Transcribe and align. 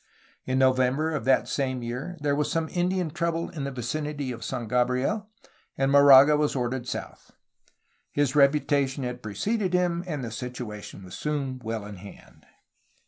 In 0.45 0.57
November 0.57 1.11
of 1.11 1.25
that 1.25 1.47
same 1.47 1.83
year 1.83 2.17
there 2.21 2.33
was 2.35 2.51
some 2.51 2.69
Indian 2.69 3.11
trouble 3.11 3.49
in 3.51 3.65
the 3.65 3.71
vicinity 3.71 4.31
of 4.31 4.43
San 4.43 4.67
Gabriel, 4.67 5.29
and 5.77 5.91
Moraga 5.91 6.35
was 6.35 6.55
ordered 6.55 6.87
south. 6.87 7.29
His 8.11 8.35
reputation 8.35 9.03
had 9.03 9.21
preceded 9.21 9.73
him, 9.73 10.03
and 10.07 10.23
the 10.23 10.31
situation 10.31 11.03
was 11.03 11.13
soon 11.15 11.61
well 11.63 11.85
in 11.85 11.97
hand. 11.97 12.47